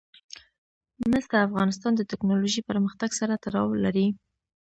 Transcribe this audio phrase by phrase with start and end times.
[1.09, 4.07] مس د افغانستان د تکنالوژۍ پرمختګ سره تړاو لري.